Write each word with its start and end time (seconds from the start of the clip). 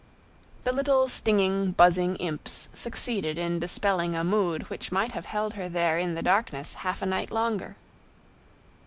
The 0.63 0.71
little 0.71 1.07
stinging, 1.07 1.73
buzzing 1.73 2.15
imps 2.15 2.69
succeeded 2.73 3.37
in 3.37 3.59
dispelling 3.59 4.15
a 4.15 4.23
mood 4.23 4.63
which 4.67 4.91
might 4.91 5.11
have 5.11 5.25
held 5.25 5.53
her 5.53 5.69
there 5.69 5.99
in 5.99 6.15
the 6.15 6.23
darkness 6.23 6.73
half 6.81 7.03
a 7.03 7.05
night 7.05 7.29
longer. 7.29 7.75